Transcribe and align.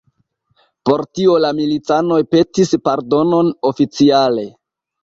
Por 0.89 1.03
tio 1.17 1.35
la 1.45 1.51
milicanoj 1.59 2.19
petis 2.33 2.75
pardonon 2.89 3.55
oficiale. 3.73 4.53